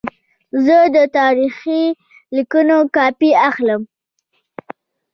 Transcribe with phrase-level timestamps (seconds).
[0.65, 1.83] زه د تاریخي
[2.35, 3.81] لیکونو کاپي اخلم.